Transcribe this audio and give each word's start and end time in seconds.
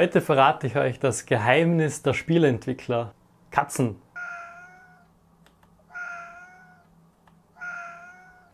Heute 0.00 0.22
verrate 0.22 0.66
ich 0.66 0.76
euch 0.76 0.98
das 0.98 1.26
Geheimnis 1.26 2.00
der 2.00 2.14
Spieleentwickler. 2.14 3.12
Katzen. 3.50 3.96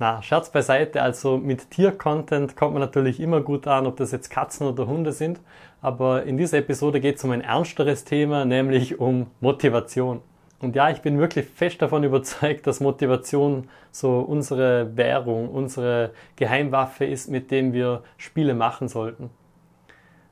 Na, 0.01 0.21
Scherz 0.23 0.51
beiseite, 0.51 1.01
also 1.03 1.39
mit 1.39 1.71
Tier-Content 1.71 2.57
kommt 2.57 2.73
man 2.73 2.81
natürlich 2.81 3.21
immer 3.21 3.43
gut 3.43 3.69
an, 3.69 3.87
ob 3.87 3.97
das 3.97 4.11
jetzt 4.11 4.29
Katzen 4.29 4.67
oder 4.67 4.89
Hunde 4.89 5.13
sind. 5.13 5.39
Aber 5.81 6.25
in 6.25 6.37
dieser 6.37 6.59
Episode 6.59 6.99
geht 6.99 7.19
es 7.19 7.23
um 7.23 7.31
ein 7.31 7.43
ernsteres 7.43 8.03
Thema, 8.03 8.45
nämlich 8.45 8.99
um 8.99 9.29
Motivation. 9.39 10.23
Und 10.59 10.75
ja, 10.75 10.91
ich 10.91 11.01
bin 11.01 11.21
wirklich 11.21 11.47
fest 11.47 11.81
davon 11.81 12.03
überzeugt, 12.11 12.67
dass 12.67 12.81
Motivation 12.81 13.69
so 13.93 14.19
unsere 14.19 14.97
Währung, 14.97 15.49
unsere 15.51 16.11
Geheimwaffe 16.35 17.05
ist, 17.05 17.31
mit 17.31 17.53
dem 17.53 17.73
wir 17.73 18.03
Spiele 18.17 18.55
machen 18.55 18.89
sollten. 18.89 19.31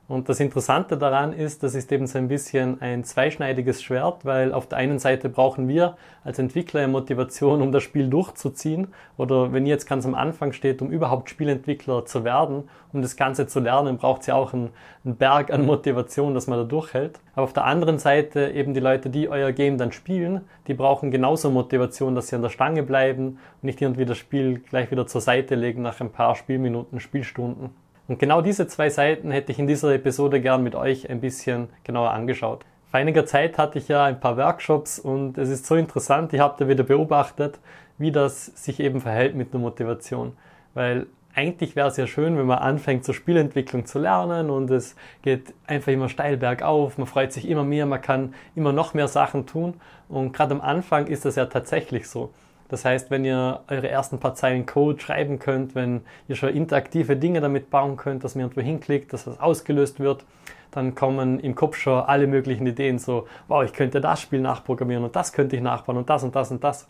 Und 0.07 0.29
das 0.29 0.39
Interessante 0.39 0.97
daran 0.97 1.33
ist, 1.33 1.63
das 1.63 1.73
ist 1.73 1.91
eben 1.91 2.05
so 2.05 2.19
ein 2.19 2.27
bisschen 2.27 2.79
ein 2.79 3.03
zweischneidiges 3.03 3.81
Schwert, 3.81 4.23
weil 4.23 4.53
auf 4.53 4.67
der 4.67 4.77
einen 4.77 4.99
Seite 4.99 5.29
brauchen 5.29 5.67
wir 5.67 5.97
als 6.23 6.37
Entwickler 6.37 6.87
Motivation, 6.87 7.63
um 7.63 7.71
das 7.71 7.81
Spiel 7.81 8.07
durchzuziehen. 8.07 8.89
Oder 9.17 9.51
wenn 9.51 9.65
ihr 9.65 9.71
jetzt 9.71 9.87
ganz 9.87 10.05
am 10.05 10.13
Anfang 10.13 10.53
steht, 10.53 10.83
um 10.83 10.91
überhaupt 10.91 11.31
Spielentwickler 11.31 12.05
zu 12.05 12.23
werden, 12.23 12.69
um 12.93 13.01
das 13.01 13.15
Ganze 13.15 13.47
zu 13.47 13.59
lernen, 13.59 13.97
braucht 13.97 14.21
es 14.21 14.27
ja 14.27 14.35
auch 14.35 14.53
einen, 14.53 14.69
einen, 15.03 15.15
Berg 15.15 15.51
an 15.51 15.65
Motivation, 15.65 16.35
dass 16.35 16.45
man 16.45 16.59
da 16.59 16.65
durchhält. 16.65 17.19
Aber 17.33 17.45
auf 17.45 17.53
der 17.53 17.65
anderen 17.65 17.97
Seite 17.97 18.51
eben 18.51 18.75
die 18.75 18.81
Leute, 18.81 19.09
die 19.09 19.27
euer 19.27 19.53
Game 19.53 19.79
dann 19.79 19.91
spielen, 19.91 20.41
die 20.67 20.75
brauchen 20.75 21.09
genauso 21.09 21.49
Motivation, 21.49 22.13
dass 22.13 22.27
sie 22.27 22.35
an 22.35 22.43
der 22.43 22.49
Stange 22.49 22.83
bleiben 22.83 23.39
und 23.61 23.63
nicht 23.63 23.81
irgendwie 23.81 24.05
das 24.05 24.19
Spiel 24.19 24.59
gleich 24.59 24.91
wieder 24.91 25.07
zur 25.07 25.21
Seite 25.21 25.55
legen 25.55 25.81
nach 25.81 25.99
ein 25.99 26.11
paar 26.11 26.35
Spielminuten, 26.35 26.99
Spielstunden. 26.99 27.84
Und 28.07 28.19
genau 28.19 28.41
diese 28.41 28.67
zwei 28.67 28.89
Seiten 28.89 29.31
hätte 29.31 29.51
ich 29.51 29.59
in 29.59 29.67
dieser 29.67 29.93
Episode 29.93 30.39
gern 30.39 30.63
mit 30.63 30.75
euch 30.75 31.09
ein 31.09 31.21
bisschen 31.21 31.69
genauer 31.83 32.11
angeschaut. 32.11 32.65
Vor 32.91 32.99
einiger 32.99 33.25
Zeit 33.25 33.57
hatte 33.57 33.79
ich 33.79 33.87
ja 33.87 34.05
ein 34.05 34.19
paar 34.19 34.37
Workshops 34.37 34.99
und 34.99 35.37
es 35.37 35.49
ist 35.49 35.65
so 35.65 35.75
interessant, 35.75 36.31
ich 36.33 36.39
habe 36.39 36.55
da 36.57 36.67
wieder 36.67 36.83
beobachtet, 36.83 37.59
wie 37.97 38.11
das 38.11 38.45
sich 38.45 38.79
eben 38.79 39.01
verhält 39.01 39.35
mit 39.35 39.53
der 39.53 39.59
Motivation. 39.59 40.33
Weil 40.75 41.07
eigentlich 41.33 41.75
wäre 41.75 41.89
es 41.89 41.97
ja 41.97 42.07
schön, 42.07 42.37
wenn 42.37 42.45
man 42.45 42.59
anfängt 42.59 43.03
zur 43.03 43.13
Spielentwicklung 43.13 43.85
zu 43.85 43.99
lernen 43.99 44.49
und 44.49 44.69
es 44.71 44.95
geht 45.21 45.53
einfach 45.67 45.91
immer 45.91 46.07
steil 46.07 46.37
bergauf, 46.37 46.97
man 46.97 47.07
freut 47.07 47.33
sich 47.33 47.49
immer 47.49 47.63
mehr, 47.63 47.85
man 47.85 48.01
kann 48.01 48.33
immer 48.55 48.71
noch 48.71 48.93
mehr 48.93 49.07
Sachen 49.07 49.45
tun 49.45 49.73
und 50.07 50.31
gerade 50.31 50.53
am 50.53 50.61
Anfang 50.61 51.07
ist 51.07 51.25
das 51.25 51.35
ja 51.35 51.45
tatsächlich 51.45 52.07
so. 52.07 52.31
Das 52.67 52.83
heißt, 52.83 53.11
wenn 53.11 53.25
ihr 53.25 53.61
eure 53.67 53.89
ersten 53.89 54.19
paar 54.19 54.33
Zeilen 54.33 54.65
Code 54.65 54.99
schreiben 54.99 55.37
könnt, 55.37 55.75
wenn 55.75 56.01
ihr 56.27 56.35
schon 56.35 56.49
interaktive 56.49 57.15
Dinge 57.15 57.41
damit 57.41 57.69
bauen 57.69 57.95
könnt, 57.95 58.23
dass 58.23 58.35
man 58.35 58.45
irgendwo 58.45 58.61
hinklickt, 58.61 59.13
dass 59.13 59.25
das 59.25 59.39
ausgelöst 59.39 59.99
wird, 59.99 60.25
dann 60.71 60.95
kommen 60.95 61.39
im 61.39 61.55
Kopf 61.55 61.77
schon 61.77 62.03
alle 62.03 62.27
möglichen 62.27 62.65
Ideen, 62.65 62.99
so, 62.99 63.27
wow, 63.47 63.63
ich 63.63 63.71
könnte 63.71 64.01
das 64.01 64.19
Spiel 64.19 64.41
nachprogrammieren 64.41 65.03
und 65.03 65.15
das 65.15 65.31
könnte 65.31 65.55
ich 65.55 65.61
nachbauen 65.61 65.97
und 65.97 66.09
das 66.09 66.23
und 66.23 66.35
das 66.35 66.51
und 66.51 66.63
das. 66.63 66.87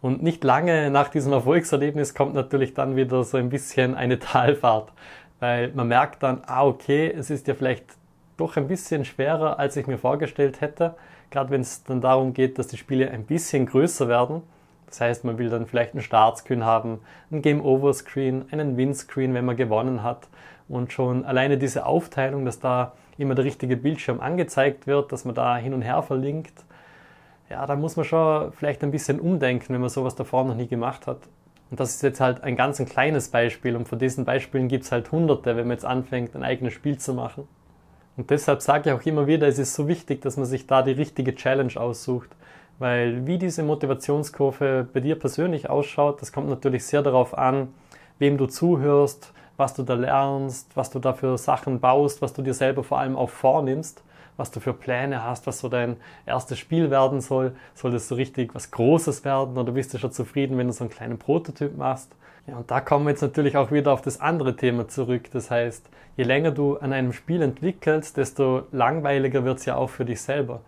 Und 0.00 0.22
nicht 0.22 0.42
lange 0.42 0.90
nach 0.90 1.08
diesem 1.08 1.32
Erfolgserlebnis 1.32 2.14
kommt 2.14 2.34
natürlich 2.34 2.74
dann 2.74 2.96
wieder 2.96 3.22
so 3.22 3.36
ein 3.38 3.48
bisschen 3.48 3.94
eine 3.94 4.18
Talfahrt, 4.18 4.92
weil 5.38 5.68
man 5.72 5.88
merkt 5.88 6.22
dann, 6.24 6.42
ah, 6.46 6.66
okay, 6.66 7.10
es 7.16 7.30
ist 7.30 7.46
ja 7.46 7.54
vielleicht 7.54 7.84
doch 8.36 8.56
ein 8.56 8.66
bisschen 8.66 9.04
schwerer, 9.04 9.58
als 9.60 9.76
ich 9.76 9.86
mir 9.86 9.98
vorgestellt 9.98 10.60
hätte, 10.60 10.96
gerade 11.30 11.50
wenn 11.50 11.60
es 11.60 11.84
dann 11.84 12.00
darum 12.00 12.34
geht, 12.34 12.58
dass 12.58 12.66
die 12.66 12.76
Spiele 12.76 13.10
ein 13.10 13.24
bisschen 13.24 13.66
größer 13.66 14.08
werden 14.08 14.42
das 14.92 15.00
heißt, 15.00 15.24
man 15.24 15.38
will 15.38 15.48
dann 15.48 15.66
vielleicht 15.66 15.94
einen 15.94 16.02
Startscreen 16.02 16.64
haben, 16.64 17.00
einen 17.30 17.40
Game-Over-Screen, 17.40 18.44
einen 18.50 18.76
Win-Screen, 18.76 19.32
wenn 19.32 19.46
man 19.46 19.56
gewonnen 19.56 20.02
hat. 20.02 20.28
Und 20.68 20.92
schon 20.92 21.24
alleine 21.24 21.56
diese 21.56 21.86
Aufteilung, 21.86 22.44
dass 22.44 22.60
da 22.60 22.92
immer 23.16 23.34
der 23.34 23.46
richtige 23.46 23.76
Bildschirm 23.76 24.20
angezeigt 24.20 24.86
wird, 24.86 25.10
dass 25.10 25.24
man 25.24 25.34
da 25.34 25.56
hin 25.56 25.72
und 25.72 25.80
her 25.80 26.02
verlinkt, 26.02 26.64
ja, 27.48 27.66
da 27.66 27.74
muss 27.74 27.96
man 27.96 28.04
schon 28.04 28.52
vielleicht 28.52 28.82
ein 28.82 28.90
bisschen 28.90 29.18
umdenken, 29.18 29.72
wenn 29.74 29.80
man 29.80 29.90
sowas 29.90 30.14
davor 30.14 30.44
noch 30.44 30.54
nie 30.54 30.68
gemacht 30.68 31.06
hat. 31.06 31.18
Und 31.70 31.80
das 31.80 31.94
ist 31.94 32.02
jetzt 32.02 32.20
halt 32.20 32.44
ein 32.44 32.54
ganz 32.54 32.80
ein 32.80 32.86
kleines 32.86 33.28
Beispiel 33.28 33.76
und 33.76 33.88
von 33.88 33.98
diesen 33.98 34.26
Beispielen 34.26 34.68
gibt 34.68 34.84
es 34.84 34.92
halt 34.92 35.10
hunderte, 35.10 35.56
wenn 35.56 35.66
man 35.66 35.76
jetzt 35.76 35.86
anfängt, 35.86 36.36
ein 36.36 36.42
eigenes 36.42 36.74
Spiel 36.74 36.98
zu 36.98 37.14
machen. 37.14 37.48
Und 38.18 38.28
deshalb 38.28 38.60
sage 38.60 38.90
ich 38.90 38.94
auch 38.94 39.06
immer 39.06 39.26
wieder, 39.26 39.48
es 39.48 39.58
ist 39.58 39.72
so 39.72 39.88
wichtig, 39.88 40.20
dass 40.20 40.36
man 40.36 40.44
sich 40.44 40.66
da 40.66 40.82
die 40.82 40.92
richtige 40.92 41.34
Challenge 41.34 41.72
aussucht. 41.76 42.28
Weil 42.82 43.28
wie 43.28 43.38
diese 43.38 43.62
Motivationskurve 43.62 44.88
bei 44.92 44.98
dir 44.98 45.16
persönlich 45.16 45.70
ausschaut, 45.70 46.20
das 46.20 46.32
kommt 46.32 46.48
natürlich 46.48 46.84
sehr 46.84 47.00
darauf 47.00 47.38
an, 47.38 47.68
wem 48.18 48.36
du 48.36 48.46
zuhörst, 48.46 49.32
was 49.56 49.74
du 49.74 49.84
da 49.84 49.94
lernst, 49.94 50.76
was 50.76 50.90
du 50.90 50.98
da 50.98 51.12
für 51.12 51.38
Sachen 51.38 51.78
baust, 51.78 52.22
was 52.22 52.32
du 52.32 52.42
dir 52.42 52.54
selber 52.54 52.82
vor 52.82 52.98
allem 52.98 53.14
auch 53.14 53.30
vornimmst, 53.30 54.02
was 54.36 54.50
du 54.50 54.58
für 54.58 54.72
Pläne 54.72 55.22
hast, 55.22 55.46
was 55.46 55.60
so 55.60 55.68
dein 55.68 55.96
erstes 56.26 56.58
Spiel 56.58 56.90
werden 56.90 57.20
soll. 57.20 57.54
Soll 57.74 57.92
das 57.92 58.08
so 58.08 58.16
richtig 58.16 58.52
was 58.52 58.72
Großes 58.72 59.24
werden 59.24 59.56
oder 59.56 59.70
bist 59.70 59.94
du 59.94 59.98
schon 59.98 60.10
zufrieden, 60.10 60.58
wenn 60.58 60.66
du 60.66 60.72
so 60.72 60.82
einen 60.82 60.90
kleinen 60.90 61.18
Prototyp 61.20 61.76
machst? 61.76 62.10
Ja, 62.48 62.56
und 62.56 62.68
da 62.68 62.80
kommen 62.80 63.04
wir 63.04 63.10
jetzt 63.10 63.22
natürlich 63.22 63.56
auch 63.56 63.70
wieder 63.70 63.92
auf 63.92 64.02
das 64.02 64.20
andere 64.20 64.56
Thema 64.56 64.88
zurück. 64.88 65.30
Das 65.32 65.52
heißt, 65.52 65.88
je 66.16 66.24
länger 66.24 66.50
du 66.50 66.78
an 66.78 66.92
einem 66.92 67.12
Spiel 67.12 67.42
entwickelst, 67.42 68.16
desto 68.16 68.64
langweiliger 68.72 69.44
wird 69.44 69.60
es 69.60 69.66
ja 69.66 69.76
auch 69.76 69.90
für 69.90 70.04
dich 70.04 70.20
selber. 70.20 70.62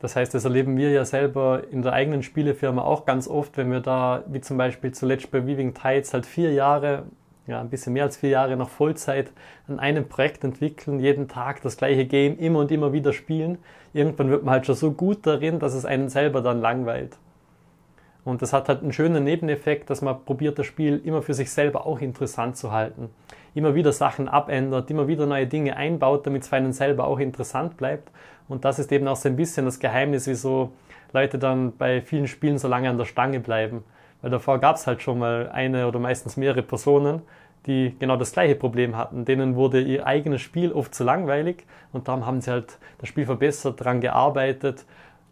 Das 0.00 0.14
heißt, 0.14 0.32
das 0.32 0.44
erleben 0.44 0.76
wir 0.76 0.90
ja 0.90 1.04
selber 1.04 1.62
in 1.70 1.82
der 1.82 1.92
eigenen 1.92 2.22
Spielefirma 2.22 2.82
auch 2.82 3.04
ganz 3.04 3.26
oft, 3.26 3.56
wenn 3.56 3.70
wir 3.70 3.80
da, 3.80 4.22
wie 4.28 4.40
zum 4.40 4.56
Beispiel 4.56 4.92
zuletzt 4.92 5.30
bei 5.30 5.44
Weaving 5.46 5.74
Tides, 5.74 6.14
halt 6.14 6.24
vier 6.24 6.52
Jahre, 6.52 7.04
ja, 7.48 7.60
ein 7.60 7.70
bisschen 7.70 7.94
mehr 7.94 8.04
als 8.04 8.16
vier 8.16 8.30
Jahre 8.30 8.56
nach 8.56 8.68
Vollzeit 8.68 9.32
an 9.66 9.80
einem 9.80 10.08
Projekt 10.08 10.44
entwickeln, 10.44 11.00
jeden 11.00 11.26
Tag 11.26 11.62
das 11.62 11.76
gleiche 11.76 12.04
Game 12.04 12.38
immer 12.38 12.60
und 12.60 12.70
immer 12.70 12.92
wieder 12.92 13.12
spielen. 13.12 13.58
Irgendwann 13.92 14.30
wird 14.30 14.44
man 14.44 14.52
halt 14.54 14.66
schon 14.66 14.76
so 14.76 14.92
gut 14.92 15.26
darin, 15.26 15.58
dass 15.58 15.74
es 15.74 15.84
einen 15.84 16.10
selber 16.10 16.42
dann 16.42 16.60
langweilt. 16.60 17.16
Und 18.24 18.42
das 18.42 18.52
hat 18.52 18.68
halt 18.68 18.82
einen 18.82 18.92
schönen 18.92 19.24
Nebeneffekt, 19.24 19.88
dass 19.90 20.02
man 20.02 20.24
probiert, 20.24 20.58
das 20.58 20.66
Spiel 20.66 21.00
immer 21.04 21.22
für 21.22 21.34
sich 21.34 21.50
selber 21.50 21.86
auch 21.86 22.00
interessant 22.00 22.56
zu 22.56 22.72
halten. 22.72 23.10
Immer 23.54 23.74
wieder 23.74 23.92
Sachen 23.92 24.28
abändert, 24.28 24.90
immer 24.90 25.08
wieder 25.08 25.26
neue 25.26 25.46
Dinge 25.46 25.76
einbaut, 25.76 26.26
damit 26.26 26.42
es 26.42 26.48
für 26.48 26.56
einen 26.56 26.72
selber 26.72 27.06
auch 27.06 27.18
interessant 27.18 27.76
bleibt. 27.76 28.10
Und 28.48 28.64
das 28.64 28.78
ist 28.78 28.92
eben 28.92 29.08
auch 29.08 29.16
so 29.16 29.28
ein 29.28 29.36
bisschen 29.36 29.64
das 29.64 29.78
Geheimnis, 29.78 30.26
wieso 30.26 30.72
Leute 31.12 31.38
dann 31.38 31.76
bei 31.76 32.02
vielen 32.02 32.26
Spielen 32.26 32.58
so 32.58 32.68
lange 32.68 32.90
an 32.90 32.98
der 32.98 33.04
Stange 33.04 33.40
bleiben. 33.40 33.84
Weil 34.20 34.30
davor 34.30 34.58
gab 34.58 34.76
es 34.76 34.86
halt 34.86 35.00
schon 35.00 35.18
mal 35.18 35.48
eine 35.52 35.86
oder 35.86 35.98
meistens 35.98 36.36
mehrere 36.36 36.62
Personen, 36.62 37.22
die 37.66 37.94
genau 37.98 38.16
das 38.16 38.32
gleiche 38.32 38.54
Problem 38.54 38.96
hatten. 38.96 39.24
Denen 39.24 39.54
wurde 39.54 39.80
ihr 39.80 40.06
eigenes 40.06 40.40
Spiel 40.40 40.72
oft 40.72 40.94
zu 40.94 41.04
langweilig 41.04 41.64
und 41.92 42.08
darum 42.08 42.26
haben 42.26 42.40
sie 42.40 42.50
halt 42.50 42.78
das 42.98 43.08
Spiel 43.08 43.26
verbessert, 43.26 43.80
daran 43.80 44.00
gearbeitet, 44.00 44.84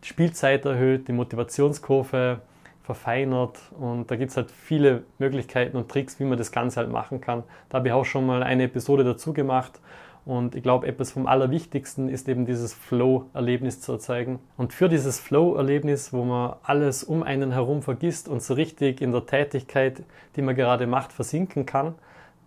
die 0.04 0.08
Spielzeit 0.08 0.64
erhöht, 0.64 1.08
die 1.08 1.12
Motivationskurve 1.12 2.40
verfeinert 2.86 3.58
und 3.78 4.10
da 4.10 4.16
gibt 4.16 4.30
es 4.30 4.36
halt 4.36 4.50
viele 4.50 5.02
Möglichkeiten 5.18 5.76
und 5.76 5.90
Tricks, 5.90 6.20
wie 6.20 6.24
man 6.24 6.38
das 6.38 6.52
Ganze 6.52 6.78
halt 6.78 6.90
machen 6.90 7.20
kann. 7.20 7.42
Da 7.68 7.78
habe 7.78 7.88
ich 7.88 7.92
auch 7.92 8.04
schon 8.04 8.24
mal 8.24 8.44
eine 8.44 8.62
Episode 8.62 9.02
dazu 9.02 9.32
gemacht 9.32 9.80
und 10.24 10.54
ich 10.54 10.62
glaube, 10.62 10.86
etwas 10.86 11.10
vom 11.10 11.26
Allerwichtigsten 11.26 12.08
ist 12.08 12.28
eben 12.28 12.46
dieses 12.46 12.72
Flow-Erlebnis 12.74 13.80
zu 13.80 13.92
erzeugen. 13.92 14.38
Und 14.56 14.72
für 14.72 14.88
dieses 14.88 15.18
Flow-Erlebnis, 15.18 16.12
wo 16.12 16.24
man 16.24 16.54
alles 16.62 17.02
um 17.02 17.24
einen 17.24 17.50
herum 17.50 17.82
vergisst 17.82 18.28
und 18.28 18.40
so 18.40 18.54
richtig 18.54 19.00
in 19.00 19.10
der 19.10 19.26
Tätigkeit, 19.26 20.04
die 20.36 20.42
man 20.42 20.54
gerade 20.54 20.86
macht, 20.86 21.12
versinken 21.12 21.66
kann, 21.66 21.96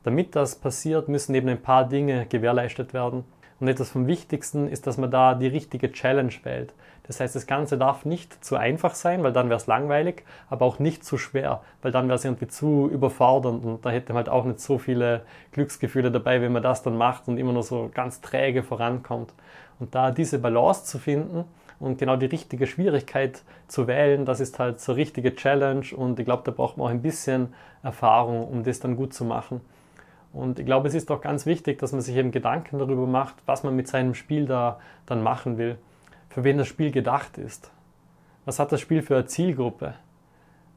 damit 0.03 0.37
das 0.37 0.55
passiert, 0.55 1.09
müssen 1.09 1.35
eben 1.35 1.49
ein 1.49 1.61
paar 1.61 1.87
Dinge 1.87 2.25
gewährleistet 2.27 2.93
werden. 2.93 3.25
Und 3.59 3.67
etwas 3.67 3.89
vom 3.91 4.07
Wichtigsten 4.07 4.67
ist, 4.67 4.87
dass 4.87 4.97
man 4.97 5.11
da 5.11 5.35
die 5.35 5.47
richtige 5.47 5.91
Challenge 5.91 6.33
wählt. 6.43 6.73
Das 7.09 7.19
heißt, 7.19 7.35
das 7.35 7.47
Ganze 7.47 7.75
darf 7.77 8.05
nicht 8.05 8.45
zu 8.45 8.55
einfach 8.55 8.93
sein, 8.93 9.23
weil 9.23 9.33
dann 9.33 9.49
wäre 9.49 9.57
es 9.57 9.65
langweilig, 9.65 10.23
aber 10.47 10.65
auch 10.67 10.77
nicht 10.77 11.03
zu 11.03 11.17
schwer, 11.17 11.61
weil 11.81 11.91
dann 11.91 12.07
wäre 12.07 12.17
es 12.17 12.23
irgendwie 12.23 12.47
zu 12.47 12.87
überfordernd 12.87 13.65
und 13.65 13.83
da 13.83 13.89
hätte 13.89 14.13
man 14.13 14.17
halt 14.17 14.29
auch 14.29 14.45
nicht 14.45 14.59
so 14.59 14.77
viele 14.77 15.21
Glücksgefühle 15.51 16.11
dabei, 16.11 16.39
wenn 16.39 16.51
man 16.51 16.61
das 16.61 16.83
dann 16.83 16.95
macht 16.97 17.27
und 17.27 17.39
immer 17.39 17.51
nur 17.51 17.63
so 17.63 17.89
ganz 17.91 18.21
träge 18.21 18.61
vorankommt. 18.61 19.33
Und 19.79 19.95
da 19.95 20.11
diese 20.11 20.37
Balance 20.37 20.85
zu 20.85 20.99
finden 20.99 21.45
und 21.79 21.97
genau 21.97 22.15
die 22.15 22.27
richtige 22.27 22.67
Schwierigkeit 22.67 23.41
zu 23.67 23.87
wählen, 23.87 24.25
das 24.25 24.39
ist 24.39 24.59
halt 24.59 24.79
so 24.79 24.93
richtige 24.93 25.33
Challenge 25.33 25.85
und 25.95 26.19
ich 26.19 26.25
glaube, 26.25 26.43
da 26.45 26.51
braucht 26.51 26.77
man 26.77 26.85
auch 26.85 26.91
ein 26.91 27.01
bisschen 27.01 27.55
Erfahrung, 27.81 28.47
um 28.47 28.63
das 28.63 28.81
dann 28.81 28.95
gut 28.95 29.15
zu 29.15 29.25
machen. 29.25 29.61
Und 30.31 30.59
ich 30.59 30.65
glaube, 30.65 30.87
es 30.87 30.93
ist 30.93 31.09
auch 31.11 31.21
ganz 31.21 31.45
wichtig, 31.45 31.79
dass 31.79 31.91
man 31.91 32.01
sich 32.01 32.15
eben 32.15 32.31
Gedanken 32.31 32.77
darüber 32.77 33.07
macht, 33.07 33.35
was 33.45 33.63
man 33.63 33.75
mit 33.75 33.87
seinem 33.87 34.13
Spiel 34.13 34.45
da 34.45 34.79
dann 35.05 35.23
machen 35.23 35.57
will. 35.57 35.77
Für 36.29 36.43
wen 36.43 36.57
das 36.57 36.67
Spiel 36.67 36.91
gedacht 36.91 37.37
ist. 37.37 37.71
Was 38.45 38.59
hat 38.59 38.71
das 38.71 38.81
Spiel 38.81 39.01
für 39.01 39.15
eine 39.15 39.25
Zielgruppe? 39.25 39.95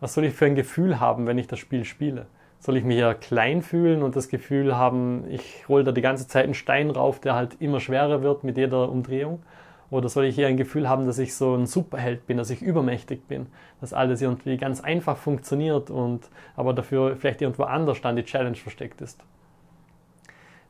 Was 0.01 0.15
soll 0.15 0.25
ich 0.25 0.35
für 0.35 0.47
ein 0.47 0.55
Gefühl 0.55 1.01
haben, 1.01 1.27
wenn 1.27 1.39
ich 1.39 1.47
das 1.47 1.59
Spiel 1.59 1.85
spiele? 1.85 2.27
Soll 2.59 2.77
ich 2.77 2.85
mich 2.85 2.99
ja 2.99 3.13
klein 3.13 3.63
fühlen 3.63 4.03
und 4.03 4.17
das 4.17 4.29
Gefühl 4.29 4.77
haben, 4.77 5.25
ich 5.29 5.69
hole 5.69 5.85
da 5.85 5.93
die 5.93 6.01
ganze 6.01 6.27
Zeit 6.27 6.45
einen 6.45 6.55
Stein 6.55 6.91
rauf, 6.91 7.21
der 7.21 7.35
halt 7.35 7.61
immer 7.61 7.81
schwerer 7.81 8.23
wird 8.23 8.45
mit 8.45 8.57
jeder 8.57 8.89
Umdrehung? 8.89 9.43
Oder 9.91 10.09
soll 10.09 10.25
ich 10.25 10.39
eher 10.39 10.49
ein 10.49 10.57
Gefühl 10.57 10.89
haben, 10.89 11.07
dass 11.07 11.19
ich 11.19 11.35
so 11.35 11.55
ein 11.55 11.67
Superheld 11.67 12.27
bin, 12.27 12.39
dass 12.39 12.49
ich 12.51 12.63
übermächtig 12.63 13.29
bin, 13.29 13.47
dass 13.81 13.93
alles 13.93 14.23
irgendwie 14.23 14.57
ganz 14.57 14.81
einfach 14.81 15.19
funktioniert 15.19 15.91
und 15.91 16.31
aber 16.57 16.73
dafür 16.73 17.17
vielleicht 17.17 17.43
irgendwo 17.43 17.65
anders 17.65 18.01
dann 18.01 18.17
die 18.17 18.25
Challenge 18.25 18.57
versteckt 18.57 19.03
ist? 19.03 19.23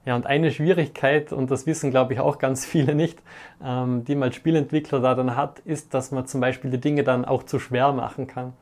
Ja, 0.04 0.16
und 0.16 0.26
eine 0.26 0.50
Schwierigkeit, 0.50 1.32
und 1.32 1.50
das 1.52 1.66
wissen 1.66 1.90
glaube 1.90 2.14
ich 2.14 2.20
auch 2.20 2.38
ganz 2.38 2.66
viele 2.66 2.94
nicht, 2.94 3.20
ähm, 3.64 4.04
die 4.04 4.14
man 4.14 4.24
als 4.24 4.36
Spielentwickler 4.36 5.00
da 5.00 5.14
dann 5.14 5.36
hat, 5.36 5.60
ist, 5.60 5.94
dass 5.94 6.10
man 6.10 6.26
zum 6.26 6.40
Beispiel 6.40 6.70
die 6.70 6.80
Dinge 6.80 7.04
dann 7.04 7.24
auch 7.24 7.44
zu 7.44 7.58
schwer 7.58 7.92
machen 7.92 8.26
kann. 8.26 8.52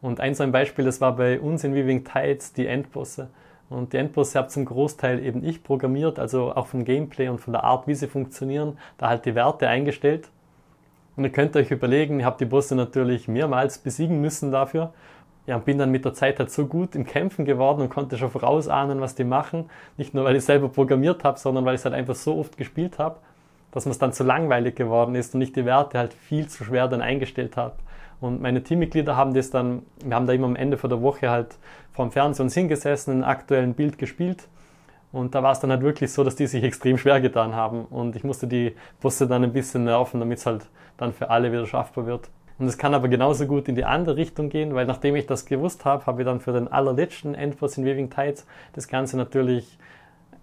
Und 0.00 0.18
ein 0.18 0.34
so 0.34 0.42
ein 0.42 0.50
Beispiel, 0.50 0.84
das 0.84 1.00
war 1.00 1.14
bei 1.14 1.38
uns 1.38 1.62
in 1.62 1.74
Weaving 1.74 2.04
Tides 2.04 2.52
die 2.52 2.66
Endbosse. 2.66 3.28
Und 3.70 3.92
die 3.92 3.96
Endbosse 3.98 4.38
habe 4.38 4.48
zum 4.48 4.64
Großteil 4.64 5.24
eben 5.24 5.44
ich 5.44 5.62
programmiert, 5.62 6.18
also 6.18 6.52
auch 6.52 6.66
vom 6.66 6.84
Gameplay 6.84 7.28
und 7.28 7.38
von 7.38 7.52
der 7.52 7.62
Art, 7.62 7.86
wie 7.86 7.94
sie 7.94 8.08
funktionieren, 8.08 8.76
da 8.98 9.08
halt 9.08 9.24
die 9.24 9.36
Werte 9.36 9.68
eingestellt. 9.68 10.28
Und 11.16 11.24
ihr 11.24 11.30
könnt 11.30 11.56
euch 11.56 11.70
überlegen, 11.70 12.20
ihr 12.20 12.26
habt 12.26 12.40
die 12.40 12.46
Bosse 12.46 12.74
natürlich 12.74 13.28
mehrmals 13.28 13.78
besiegen 13.78 14.20
müssen 14.20 14.50
dafür 14.50 14.92
ja, 15.46 15.58
bin 15.58 15.78
dann 15.78 15.90
mit 15.90 16.04
der 16.04 16.14
Zeit 16.14 16.38
halt 16.38 16.50
so 16.50 16.66
gut 16.66 16.94
im 16.94 17.04
Kämpfen 17.04 17.44
geworden 17.44 17.82
und 17.82 17.90
konnte 17.90 18.16
schon 18.16 18.30
vorausahnen, 18.30 19.00
was 19.00 19.14
die 19.14 19.24
machen. 19.24 19.68
Nicht 19.96 20.14
nur, 20.14 20.24
weil 20.24 20.36
ich 20.36 20.44
selber 20.44 20.68
programmiert 20.68 21.24
habe, 21.24 21.38
sondern 21.38 21.64
weil 21.64 21.74
ich 21.74 21.80
es 21.80 21.84
halt 21.84 21.94
einfach 21.94 22.14
so 22.14 22.38
oft 22.38 22.56
gespielt 22.56 22.98
habe, 22.98 23.16
dass 23.72 23.84
mir 23.84 23.90
es 23.90 23.98
dann 23.98 24.12
zu 24.12 24.22
langweilig 24.22 24.76
geworden 24.76 25.14
ist 25.14 25.34
und 25.34 25.42
ich 25.42 25.52
die 25.52 25.64
Werte 25.64 25.98
halt 25.98 26.14
viel 26.14 26.46
zu 26.46 26.62
schwer 26.64 26.86
dann 26.86 27.02
eingestellt 27.02 27.56
habe. 27.56 27.74
Und 28.20 28.40
meine 28.40 28.62
Teammitglieder 28.62 29.16
haben 29.16 29.34
das 29.34 29.50
dann, 29.50 29.82
wir 30.04 30.14
haben 30.14 30.28
da 30.28 30.32
immer 30.32 30.46
am 30.46 30.54
Ende 30.54 30.78
von 30.78 30.88
der 30.88 31.02
Woche 31.02 31.28
halt 31.28 31.56
vorm 31.92 32.12
Fernseher 32.12 32.44
uns 32.44 32.54
hingesessen, 32.54 33.18
ein 33.18 33.24
aktuellen 33.24 33.74
Bild 33.74 33.98
gespielt. 33.98 34.46
Und 35.10 35.34
da 35.34 35.42
war 35.42 35.52
es 35.52 35.58
dann 35.58 35.70
halt 35.70 35.82
wirklich 35.82 36.12
so, 36.12 36.22
dass 36.22 36.36
die 36.36 36.46
sich 36.46 36.62
extrem 36.62 36.98
schwer 36.98 37.20
getan 37.20 37.54
haben. 37.54 37.84
Und 37.86 38.14
ich 38.14 38.22
musste 38.22 38.46
die 38.46 38.76
Bosse 39.00 39.26
dann 39.26 39.42
ein 39.42 39.52
bisschen 39.52 39.84
nerven, 39.84 40.20
damit 40.20 40.38
es 40.38 40.46
halt 40.46 40.66
dann 40.96 41.12
für 41.12 41.30
alle 41.30 41.50
wieder 41.50 41.66
schaffbar 41.66 42.06
wird. 42.06 42.30
Und 42.62 42.68
es 42.68 42.78
kann 42.78 42.94
aber 42.94 43.08
genauso 43.08 43.48
gut 43.48 43.66
in 43.66 43.74
die 43.74 43.84
andere 43.84 44.14
Richtung 44.16 44.48
gehen, 44.48 44.72
weil 44.72 44.86
nachdem 44.86 45.16
ich 45.16 45.26
das 45.26 45.46
gewusst 45.46 45.84
habe, 45.84 46.06
habe 46.06 46.22
ich 46.22 46.26
dann 46.26 46.38
für 46.38 46.52
den 46.52 46.68
allerletzten 46.68 47.34
Endboss 47.34 47.76
in 47.76 47.84
Weaving 47.84 48.08
Tides 48.08 48.46
das 48.72 48.86
Ganze 48.86 49.16
natürlich 49.16 49.76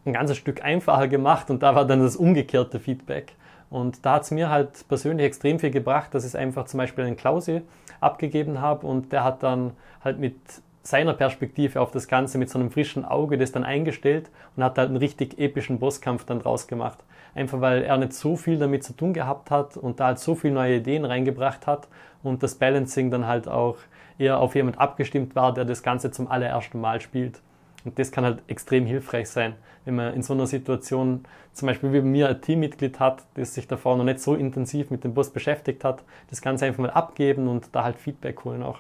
ein 0.03 0.11
ganzes 0.11 0.35
Stück 0.35 0.61
einfacher 0.61 1.07
gemacht 1.07 1.49
und 1.49 1.63
da 1.63 1.75
war 1.75 1.87
dann 1.87 2.01
das 2.01 2.17
umgekehrte 2.17 2.81
Feedback. 2.81 3.31
Und 3.69 4.05
da 4.05 4.15
hat 4.15 4.23
es 4.23 4.31
mir 4.31 4.49
halt 4.49 4.85
persönlich 4.89 5.25
extrem 5.27 5.59
viel 5.59 5.71
gebracht, 5.71 6.13
dass 6.13 6.25
ich 6.25 6.37
einfach 6.37 6.65
zum 6.65 6.79
Beispiel 6.79 7.05
einen 7.05 7.15
Klausi 7.15 7.61
abgegeben 8.01 8.59
habe 8.59 8.85
und 8.85 9.13
der 9.13 9.23
hat 9.23 9.41
dann 9.41 9.71
halt 10.03 10.19
mit 10.19 10.35
seiner 10.83 11.13
Perspektive 11.13 11.79
auf 11.79 11.91
das 11.91 12.09
Ganze 12.09 12.37
mit 12.37 12.49
so 12.49 12.59
einem 12.59 12.69
frischen 12.69 13.05
Auge 13.05 13.37
das 13.37 13.53
dann 13.53 13.63
eingestellt 13.63 14.29
und 14.57 14.63
hat 14.65 14.77
halt 14.77 14.89
einen 14.89 14.97
richtig 14.97 15.39
epischen 15.39 15.79
Bosskampf 15.79 16.25
dann 16.25 16.41
draus 16.41 16.67
gemacht 16.67 16.99
einfach 17.35 17.61
weil 17.61 17.83
er 17.83 17.97
nicht 17.97 18.13
so 18.13 18.35
viel 18.35 18.57
damit 18.57 18.83
zu 18.83 18.93
tun 18.93 19.13
gehabt 19.13 19.51
hat 19.51 19.77
und 19.77 19.99
da 19.99 20.07
halt 20.07 20.19
so 20.19 20.35
viele 20.35 20.53
neue 20.53 20.77
Ideen 20.77 21.05
reingebracht 21.05 21.67
hat 21.67 21.87
und 22.23 22.43
das 22.43 22.55
Balancing 22.55 23.11
dann 23.11 23.27
halt 23.27 23.47
auch 23.47 23.77
eher 24.17 24.39
auf 24.39 24.55
jemand 24.55 24.79
abgestimmt 24.79 25.35
war, 25.35 25.53
der 25.53 25.65
das 25.65 25.83
Ganze 25.83 26.11
zum 26.11 26.27
allerersten 26.27 26.79
Mal 26.81 27.01
spielt. 27.01 27.41
Und 27.85 27.97
das 27.97 28.11
kann 28.11 28.25
halt 28.25 28.43
extrem 28.47 28.85
hilfreich 28.85 29.29
sein, 29.29 29.55
wenn 29.85 29.95
man 29.95 30.13
in 30.13 30.21
so 30.21 30.33
einer 30.33 30.47
Situation 30.47 31.23
zum 31.53 31.67
Beispiel 31.67 31.93
wie 31.93 31.99
bei 31.99 32.05
mir 32.05 32.27
ein 32.27 32.41
Teammitglied 32.41 32.99
hat, 32.99 33.23
das 33.35 33.53
sich 33.53 33.67
davor 33.67 33.97
noch 33.97 34.03
nicht 34.03 34.19
so 34.19 34.35
intensiv 34.35 34.91
mit 34.91 35.03
dem 35.03 35.13
Bus 35.13 35.29
beschäftigt 35.29 35.83
hat, 35.83 36.03
das 36.29 36.41
Ganze 36.41 36.65
einfach 36.65 36.83
mal 36.83 36.91
abgeben 36.91 37.47
und 37.47 37.69
da 37.73 37.83
halt 37.85 37.97
Feedback 37.97 38.43
holen 38.43 38.63
auch. 38.63 38.79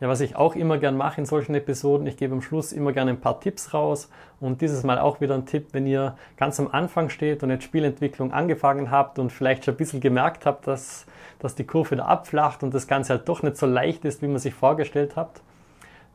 Ja, 0.00 0.08
was 0.08 0.22
ich 0.22 0.34
auch 0.34 0.56
immer 0.56 0.78
gern 0.78 0.96
mache 0.96 1.20
in 1.20 1.26
solchen 1.26 1.54
Episoden, 1.54 2.06
ich 2.06 2.16
gebe 2.16 2.34
am 2.34 2.40
Schluss 2.40 2.72
immer 2.72 2.92
gerne 2.92 3.10
ein 3.10 3.20
paar 3.20 3.38
Tipps 3.38 3.74
raus 3.74 4.08
und 4.40 4.62
dieses 4.62 4.82
Mal 4.82 4.98
auch 4.98 5.20
wieder 5.20 5.34
ein 5.34 5.44
Tipp, 5.44 5.68
wenn 5.72 5.86
ihr 5.86 6.16
ganz 6.38 6.58
am 6.58 6.68
Anfang 6.68 7.10
steht 7.10 7.42
und 7.42 7.50
jetzt 7.50 7.64
Spielentwicklung 7.64 8.32
angefangen 8.32 8.90
habt 8.90 9.18
und 9.18 9.30
vielleicht 9.30 9.66
schon 9.66 9.74
ein 9.74 9.76
bisschen 9.76 10.00
gemerkt 10.00 10.46
habt, 10.46 10.66
dass, 10.66 11.04
dass 11.38 11.54
die 11.54 11.64
Kurve 11.64 11.96
da 11.96 12.06
abflacht 12.06 12.62
und 12.62 12.72
das 12.72 12.86
Ganze 12.86 13.12
halt 13.12 13.28
doch 13.28 13.42
nicht 13.42 13.58
so 13.58 13.66
leicht 13.66 14.06
ist, 14.06 14.22
wie 14.22 14.28
man 14.28 14.38
sich 14.38 14.54
vorgestellt 14.54 15.16
habt. 15.16 15.42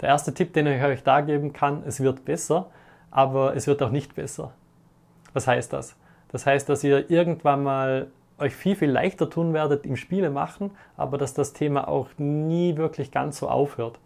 Der 0.01 0.09
erste 0.09 0.33
Tipp, 0.33 0.53
den 0.53 0.65
ich 0.65 0.81
euch 0.81 1.03
da 1.03 1.21
geben 1.21 1.53
kann, 1.53 1.83
es 1.85 1.99
wird 1.99 2.25
besser, 2.25 2.65
aber 3.11 3.55
es 3.55 3.67
wird 3.67 3.83
auch 3.83 3.91
nicht 3.91 4.15
besser. 4.15 4.51
Was 5.33 5.45
heißt 5.45 5.71
das? 5.73 5.95
Das 6.31 6.47
heißt, 6.47 6.67
dass 6.69 6.83
ihr 6.83 7.11
irgendwann 7.11 7.61
mal 7.61 8.07
euch 8.37 8.55
viel, 8.55 8.75
viel 8.75 8.89
leichter 8.89 9.29
tun 9.29 9.53
werdet 9.53 9.85
im 9.85 9.95
Spiele 9.95 10.29
machen, 10.29 10.71
aber 10.97 11.17
dass 11.17 11.33
das 11.33 11.53
Thema 11.53 11.87
auch 11.87 12.09
nie 12.17 12.77
wirklich 12.77 13.11
ganz 13.11 13.39
so 13.39 13.49
aufhört. 13.49 13.99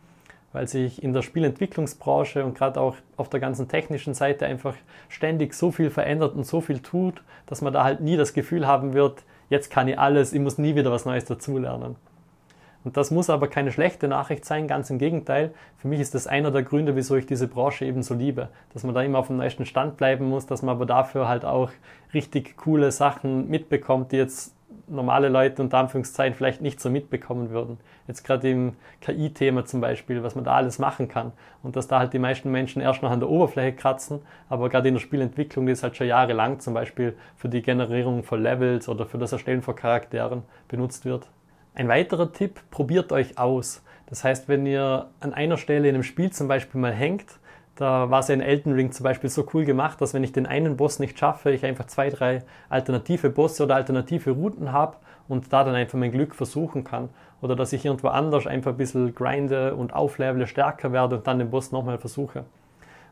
Weil 0.51 0.67
sich 0.67 1.03
in 1.03 1.13
der 1.13 1.21
Spielentwicklungsbranche 1.21 2.43
und 2.43 2.57
gerade 2.57 2.81
auch 2.81 2.95
auf 3.17 3.29
der 3.29 3.39
ganzen 3.39 3.67
technischen 3.67 4.13
Seite 4.13 4.45
einfach 4.45 4.75
ständig 5.07 5.53
so 5.53 5.71
viel 5.71 5.91
verändert 5.91 6.35
und 6.35 6.45
so 6.45 6.59
viel 6.59 6.79
tut, 6.79 7.21
dass 7.45 7.61
man 7.61 7.73
da 7.73 7.83
halt 7.83 8.01
nie 8.01 8.17
das 8.17 8.33
Gefühl 8.33 8.65
haben 8.65 8.93
wird, 8.93 9.23
jetzt 9.49 9.69
kann 9.69 9.87
ich 9.87 9.99
alles, 9.99 10.33
ich 10.33 10.39
muss 10.39 10.57
nie 10.57 10.75
wieder 10.75 10.91
was 10.91 11.05
Neues 11.05 11.25
dazulernen. 11.25 11.95
Und 12.83 12.95
das 12.95 13.11
muss 13.11 13.29
aber 13.29 13.47
keine 13.47 13.71
schlechte 13.71 14.07
Nachricht 14.07 14.45
sein, 14.45 14.67
ganz 14.67 14.89
im 14.89 14.99
Gegenteil. 14.99 15.53
Für 15.77 15.87
mich 15.87 15.99
ist 15.99 16.15
das 16.15 16.27
einer 16.27 16.51
der 16.51 16.63
Gründe, 16.63 16.95
wieso 16.95 17.15
ich 17.15 17.25
diese 17.25 17.47
Branche 17.47 17.85
eben 17.85 18.03
so 18.03 18.13
liebe. 18.13 18.49
Dass 18.73 18.83
man 18.83 18.95
da 18.95 19.01
immer 19.01 19.19
auf 19.19 19.27
dem 19.27 19.37
neuesten 19.37 19.65
Stand 19.65 19.97
bleiben 19.97 20.29
muss, 20.29 20.45
dass 20.45 20.61
man 20.61 20.75
aber 20.75 20.85
dafür 20.85 21.27
halt 21.27 21.43
auch 21.43 21.71
richtig 22.13 22.55
coole 22.57 22.91
Sachen 22.91 23.49
mitbekommt, 23.49 24.11
die 24.11 24.17
jetzt 24.17 24.55
normale 24.87 25.29
Leute 25.29 25.61
unter 25.61 25.77
Anführungszeichen 25.77 26.35
vielleicht 26.35 26.61
nicht 26.61 26.79
so 26.79 26.89
mitbekommen 26.89 27.49
würden. 27.49 27.77
Jetzt 28.07 28.23
gerade 28.23 28.49
im 28.49 28.73
KI-Thema 29.01 29.65
zum 29.65 29.81
Beispiel, 29.81 30.23
was 30.23 30.35
man 30.35 30.43
da 30.43 30.55
alles 30.55 30.79
machen 30.79 31.07
kann. 31.07 31.31
Und 31.61 31.75
dass 31.75 31.87
da 31.87 31.99
halt 31.99 32.13
die 32.13 32.19
meisten 32.19 32.51
Menschen 32.51 32.81
erst 32.81 33.03
noch 33.03 33.11
an 33.11 33.19
der 33.19 33.29
Oberfläche 33.29 33.73
kratzen, 33.75 34.21
aber 34.47 34.69
gerade 34.69 34.87
in 34.87 34.95
der 34.95 35.01
Spielentwicklung, 35.01 35.65
die 35.65 35.73
ist 35.73 35.83
halt 35.83 35.95
schon 35.95 36.07
jahrelang 36.07 36.59
zum 36.59 36.73
Beispiel 36.73 37.15
für 37.35 37.49
die 37.49 37.61
Generierung 37.61 38.23
von 38.23 38.41
Levels 38.41 38.89
oder 38.89 39.05
für 39.05 39.17
das 39.17 39.31
Erstellen 39.31 39.61
von 39.61 39.75
Charakteren 39.75 40.43
benutzt 40.67 41.05
wird. 41.05 41.29
Ein 41.79 41.87
weiterer 41.87 42.33
Tipp, 42.33 42.59
probiert 42.71 43.13
euch 43.13 43.37
aus. 43.37 43.81
Das 44.07 44.25
heißt, 44.25 44.49
wenn 44.49 44.65
ihr 44.65 45.07
an 45.21 45.33
einer 45.33 45.55
Stelle 45.55 45.87
in 45.87 45.95
einem 45.95 46.03
Spiel 46.03 46.29
zum 46.29 46.49
Beispiel 46.49 46.81
mal 46.81 46.91
hängt, 46.91 47.39
da 47.77 48.09
war 48.09 48.19
es 48.19 48.27
ja 48.27 48.33
in 48.33 48.41
Elden 48.41 48.73
Ring 48.73 48.91
zum 48.91 49.05
Beispiel 49.05 49.29
so 49.29 49.47
cool 49.53 49.63
gemacht, 49.63 50.01
dass 50.01 50.13
wenn 50.13 50.25
ich 50.25 50.33
den 50.33 50.45
einen 50.45 50.75
Boss 50.75 50.99
nicht 50.99 51.17
schaffe, 51.17 51.51
ich 51.51 51.63
einfach 51.63 51.87
zwei, 51.87 52.09
drei 52.09 52.43
alternative 52.67 53.29
Bosse 53.29 53.63
oder 53.63 53.75
alternative 53.75 54.31
Routen 54.31 54.73
habe 54.73 54.97
und 55.29 55.53
da 55.53 55.63
dann 55.63 55.73
einfach 55.73 55.97
mein 55.97 56.11
Glück 56.11 56.35
versuchen 56.35 56.83
kann. 56.83 57.07
Oder 57.39 57.55
dass 57.55 57.71
ich 57.71 57.85
irgendwo 57.85 58.09
anders 58.09 58.45
einfach 58.45 58.71
ein 58.71 58.77
bisschen 58.77 59.15
grinde 59.15 59.73
und 59.73 59.93
auflevele, 59.93 60.47
stärker 60.47 60.91
werde 60.91 61.15
und 61.15 61.27
dann 61.27 61.39
den 61.39 61.49
Boss 61.49 61.71
nochmal 61.71 61.97
versuche. 61.97 62.43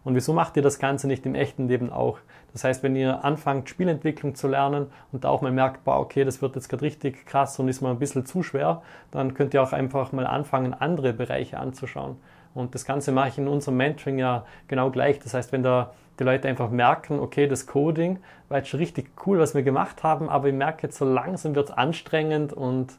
Und 0.08 0.16
wieso 0.16 0.32
macht 0.32 0.56
ihr 0.56 0.64
das 0.64 0.80
Ganze 0.80 1.06
nicht 1.06 1.26
im 1.26 1.36
echten 1.36 1.68
Leben 1.68 1.92
auch? 1.92 2.20
Das 2.54 2.64
heißt, 2.64 2.82
wenn 2.82 2.96
ihr 2.96 3.26
anfangt, 3.26 3.68
Spielentwicklung 3.68 4.36
zu 4.36 4.48
lernen 4.48 4.88
und 5.12 5.26
da 5.26 5.30
auch 5.30 5.42
mal 5.42 5.52
merkt, 5.52 5.84
boah, 5.84 6.00
okay, 6.00 6.24
das 6.24 6.42
wird 6.42 6.56
jetzt 6.56 6.70
gerade 6.70 6.84
richtig 6.84 7.26
krass 7.26 7.60
und 7.60 7.68
ist 7.68 7.82
mal 7.82 7.90
ein 7.90 8.00
bisschen 8.00 8.26
zu 8.26 8.42
schwer, 8.42 8.84
dann 9.12 9.34
könnt 9.34 9.54
ihr 9.54 9.62
auch 9.62 9.74
einfach 9.74 10.14
mal 10.14 10.26
anfangen, 10.26 10.74
andere 10.74 11.12
Bereiche 11.12 11.60
anzuschauen. 11.60 12.16
Und 12.54 12.74
das 12.74 12.86
Ganze 12.86 13.12
mache 13.12 13.28
ich 13.28 13.38
in 13.38 13.50
unserem 13.50 13.76
Mentoring 13.76 14.18
ja 14.18 14.46
genau 14.70 14.92
gleich. 14.92 15.20
Das 15.20 15.34
heißt, 15.34 15.52
wenn 15.52 15.62
da 15.62 15.92
die 16.20 16.24
Leute 16.24 16.48
einfach 16.48 16.70
merken, 16.70 17.20
okay, 17.20 17.46
das 17.46 17.68
Coding 17.68 18.20
war 18.48 18.60
jetzt 18.60 18.70
schon 18.70 18.80
richtig 18.80 19.10
cool, 19.26 19.40
was 19.40 19.56
wir 19.56 19.64
gemacht 19.64 20.04
haben, 20.04 20.30
aber 20.30 20.48
ich 20.48 20.56
merke 20.56 20.88
jetzt 20.88 20.98
so 20.98 21.04
langsam 21.04 21.54
wird 21.54 21.68
es 21.68 21.76
anstrengend 21.76 22.54
und 22.54 22.94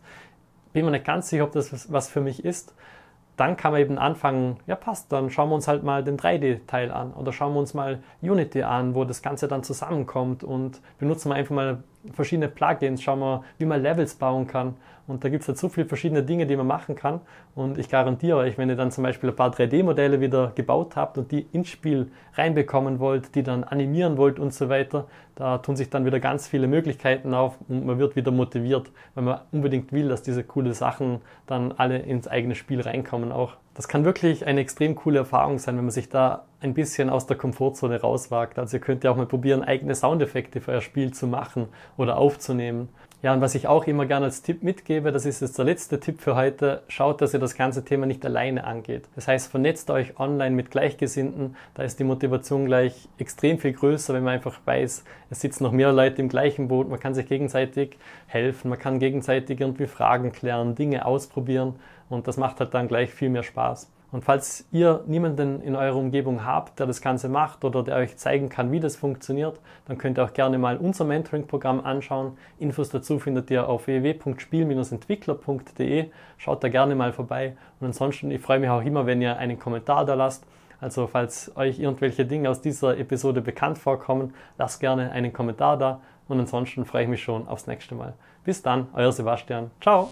bin 0.75 0.85
mir 0.85 0.91
nicht 0.91 1.07
ganz 1.07 1.31
sicher, 1.31 1.45
ob 1.45 1.53
das 1.53 1.91
was 1.91 2.11
für 2.11 2.21
mich 2.21 2.45
ist, 2.45 2.75
dann 3.38 3.57
kann 3.57 3.71
man 3.73 3.80
eben 3.80 3.99
anfangen, 3.99 4.57
ja 4.66 4.75
passt, 4.75 5.12
dann 5.12 5.30
schauen 5.30 5.49
wir 5.49 5.54
uns 5.54 5.68
halt 5.68 5.85
mal 5.85 6.02
den 6.02 6.18
3D-Teil 6.18 6.90
an 6.90 7.12
oder 7.12 7.33
schauen 7.33 7.54
wir 7.54 7.61
uns 7.61 7.73
mal 7.73 8.00
Unity 8.21 8.62
an, 8.62 8.97
wo 8.97 9.04
das 9.04 9.23
Ganze 9.23 9.47
dann 9.47 9.62
zusammenkommt 9.62 10.42
und 10.42 10.80
benutzen 10.99 11.30
wir 11.30 11.37
einfach 11.37 11.54
mal 11.54 11.83
verschiedene 12.12 12.49
Plugins, 12.49 13.00
schauen 13.00 13.21
wir, 13.21 13.45
wie 13.59 13.64
man 13.64 13.80
Levels 13.80 14.16
bauen 14.16 14.49
kann. 14.49 14.76
Und 15.09 15.25
da 15.25 15.31
gibt 15.31 15.43
es 15.43 15.49
halt 15.49 15.59
so 15.59 15.69
viele 15.69 15.87
verschiedene 15.87 16.23
Dinge, 16.23 16.47
die 16.47 16.55
man 16.55 16.67
machen 16.67 16.95
kann. 16.95 17.21
Und 17.55 17.79
ich 17.79 17.88
garantiere 17.88 18.37
euch, 18.37 18.59
wenn 18.59 18.69
ihr 18.69 18.77
dann 18.77 18.93
zum 18.93 19.03
Beispiel 19.03 19.31
ein 19.31 19.37
paar 19.37 19.50
3D-Modelle 19.50 20.21
wieder 20.21 20.53
gebaut 20.55 20.95
habt 20.97 21.19
und 21.19 21.33
die 21.33 21.47
ins 21.53 21.69
Spiel 21.69 22.12
reinbekommen 22.35 23.00
wollt, 23.00 23.35
die 23.35 23.43
dann 23.43 23.65
animieren 23.65 24.17
wollt 24.19 24.38
und 24.38 24.55
so 24.55 24.69
weiter, 24.69 25.07
da 25.35 25.59
tun 25.59 25.77
sich 25.77 25.88
dann 25.88 26.05
wieder 26.05 26.21
ganz 26.21 26.47
viele 26.47 26.67
Möglichkeiten 26.67 27.33
auf 27.33 27.57
und 27.69 27.87
man 27.87 27.99
wird 27.99 28.17
wieder 28.17 28.31
motiviert, 28.31 28.91
weil 29.15 29.25
man 29.25 29.41
unbedingt 29.50 29.93
will, 29.93 30.09
dass 30.09 30.23
diese 30.23 30.45
coole 30.45 30.75
Sachen 30.75 31.21
dann 31.47 31.73
alle 31.73 31.99
ins 31.99 32.29
eigene 32.29 32.55
Spiel 32.55 32.81
reinkommen 32.81 33.33
auch. 33.33 33.55
Das 33.75 33.87
kann 33.87 34.05
wirklich 34.05 34.47
eine 34.47 34.61
extrem 34.61 34.97
coole 34.97 35.21
Erfahrung 35.21 35.59
sein, 35.59 35.77
wenn 35.77 35.85
man 35.85 35.93
sich 35.93 36.09
da 36.09 36.45
ein 36.61 36.75
bisschen 36.75 37.09
aus 37.09 37.27
der 37.27 37.37
Komfortzone 37.37 38.00
rauswagt. 38.00 38.59
Also 38.59 38.77
ihr 38.77 38.81
könnt 38.81 39.05
ja 39.05 39.12
auch 39.12 39.17
mal 39.17 39.27
probieren, 39.27 39.62
eigene 39.62 39.95
Soundeffekte 39.95 40.61
für 40.61 40.73
euer 40.73 40.81
Spiel 40.81 41.12
zu 41.12 41.29
machen 41.29 41.69
oder 41.97 42.19
aufzunehmen. 42.19 42.88
Ja, 43.21 43.33
und 43.33 43.41
was 43.41 43.57
ich 43.57 43.67
auch 43.67 43.85
immer 43.89 44.07
gerne 44.07 44.27
als 44.27 44.43
Tipp 44.43 44.63
mitgebe, 44.63 45.11
das 45.11 45.27
ist 45.27 45.41
jetzt 45.41 45.59
der 45.59 45.65
letzte 45.65 45.99
Tipp 45.99 46.21
für 46.21 46.37
heute, 46.37 46.85
schaut, 46.87 47.21
dass 47.21 47.35
ihr 47.35 47.41
das 47.41 47.57
ganze 47.57 47.85
Thema 47.85 48.07
nicht 48.07 48.25
alleine 48.25 48.63
angeht. 48.63 49.09
Das 49.17 49.27
heißt, 49.27 49.51
vernetzt 49.51 49.91
euch 49.91 50.21
online 50.21 50.55
mit 50.55 50.71
Gleichgesinnten, 50.71 51.57
da 51.75 51.83
ist 51.83 51.99
die 51.99 52.05
Motivation 52.05 52.67
gleich 52.67 53.09
extrem 53.19 53.59
viel 53.59 53.73
größer, 53.73 54.15
wenn 54.15 54.23
man 54.23 54.35
einfach 54.35 54.61
weiß, 54.65 55.03
es 55.31 55.41
sitzen 55.41 55.65
noch 55.65 55.73
mehr 55.73 55.93
Leute 55.93 56.23
im 56.23 56.29
gleichen 56.29 56.69
Boot, 56.69 56.89
man 56.89 57.01
kann 57.01 57.15
sich 57.15 57.27
gegenseitig 57.27 57.99
helfen, 58.29 58.69
man 58.69 58.79
kann 58.79 59.01
gegenseitig 59.01 59.61
irgendwie 59.61 59.89
Fragen 59.89 60.31
klären, 60.31 60.77
Dinge 60.77 61.05
ausprobieren 61.05 61.75
und 62.09 62.29
das 62.29 62.37
macht 62.37 62.61
halt 62.61 62.73
dann 62.73 62.87
gleich 62.87 63.11
viel 63.13 63.31
mehr 63.31 63.43
Spaß. 63.43 63.91
Und 64.11 64.25
falls 64.25 64.67
ihr 64.73 65.05
niemanden 65.07 65.61
in 65.61 65.77
eurer 65.77 65.97
Umgebung 65.97 66.43
habt, 66.45 66.79
der 66.79 66.87
das 66.87 67.03
Ganze 67.03 67.29
macht 67.29 67.62
oder 67.65 67.83
der 67.83 67.97
euch 67.97 68.17
zeigen 68.17 68.49
kann, 68.49 68.73
wie 68.73 68.81
das 68.81 68.97
funktioniert, 68.97 69.61
dann 69.87 69.99
könnt 69.99 70.17
ihr 70.19 70.25
auch 70.25 70.33
gerne 70.33 70.57
mal 70.57 70.79
unser 70.79 71.05
Mentoring-Programm 71.05 71.85
anschauen. 71.85 72.38
Infos 72.59 72.88
dazu 72.88 73.19
findet 73.19 73.50
ihr 73.50 73.69
auf 73.69 73.87
www.spiel-entwickler.de. 73.87 76.07
Schaut 76.38 76.65
da 76.65 76.69
gerne 76.69 76.95
mal 76.95 77.12
vorbei. 77.12 77.55
Und 77.81 77.88
ansonsten, 77.88 78.31
ich 78.31 78.41
freue 78.41 78.61
mich 78.61 78.71
auch 78.71 78.83
immer, 78.83 79.05
wenn 79.05 79.21
ihr 79.21 79.37
einen 79.37 79.59
Kommentar 79.59 80.07
da 80.07 80.15
lasst 80.15 80.47
Also 80.81 81.07
falls 81.07 81.55
euch 81.57 81.79
irgendwelche 81.79 82.25
Dinge 82.25 82.49
aus 82.49 82.62
dieser 82.62 82.97
Episode 82.97 83.43
bekannt 83.43 83.77
vorkommen, 83.79 84.33
lasst 84.57 84.81
gerne 84.81 85.11
einen 85.11 85.35
Kommentar 85.35 85.77
da 85.77 86.00
und 86.29 86.38
ansonsten 86.38 86.85
freue 86.85 87.03
ich 87.03 87.09
mich 87.09 87.23
schon 87.23 87.49
aufs 87.49 87.67
nächste 87.67 87.95
Mal. 87.95 88.15
Bis 88.45 88.62
dann, 88.62 88.87
euer 88.95 89.12
Sebastian. 89.12 89.71
Ciao! 89.81 90.11